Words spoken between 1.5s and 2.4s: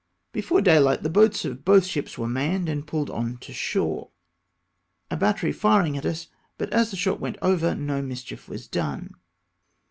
both ships were